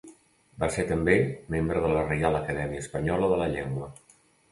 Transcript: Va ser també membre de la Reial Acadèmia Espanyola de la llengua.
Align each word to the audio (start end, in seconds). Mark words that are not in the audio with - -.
Va 0.61 0.69
ser 0.75 0.85
també 0.91 1.13
membre 1.55 1.83
de 1.83 1.91
la 1.97 2.05
Reial 2.07 2.37
Acadèmia 2.39 2.81
Espanyola 2.85 3.29
de 3.35 3.39
la 3.43 3.51
llengua. 3.53 3.91